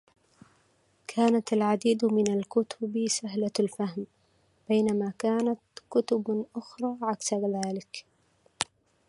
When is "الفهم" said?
3.59-4.05